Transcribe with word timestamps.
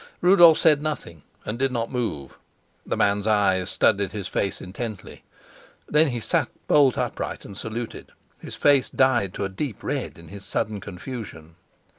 Rudolf 0.19 0.57
said 0.57 0.81
nothing 0.81 1.21
and 1.45 1.59
did 1.59 1.71
not 1.71 1.91
move. 1.91 2.35
The 2.87 2.97
man's 2.97 3.27
eyes 3.27 3.69
studied 3.69 4.13
his 4.13 4.27
face 4.27 4.59
intently. 4.59 5.21
Then 5.87 6.07
he 6.07 6.19
sat 6.19 6.49
bolt 6.67 6.97
upright 6.97 7.45
and 7.45 7.55
saluted, 7.55 8.11
his 8.39 8.55
face 8.55 8.89
dyed 8.89 9.31
to 9.35 9.45
a 9.45 9.47
deep 9.49 9.83
red 9.83 10.17
in 10.17 10.29
his 10.29 10.43
sudden 10.43 10.79
confusion. 10.79 11.53